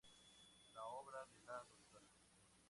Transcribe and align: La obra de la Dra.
La 0.73 0.83
obra 0.85 1.23
de 1.27 1.45
la 1.45 1.59
Dra. 1.91 2.01